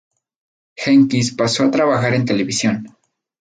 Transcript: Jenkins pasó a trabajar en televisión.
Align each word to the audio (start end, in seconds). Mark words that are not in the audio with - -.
Jenkins 0.75 1.31
pasó 1.33 1.63
a 1.65 1.69
trabajar 1.69 2.15
en 2.15 2.25
televisión. 2.25 2.87